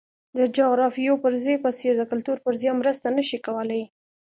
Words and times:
د 0.37 0.39
جغرافیوي 0.57 1.17
فرضیې 1.23 1.55
په 1.63 1.69
څېر 1.79 1.93
د 1.97 2.03
کلتور 2.11 2.37
فرضیه 2.43 2.71
مرسته 2.81 3.07
نه 3.17 3.23
شي 3.29 3.37
کولای. 3.45 3.83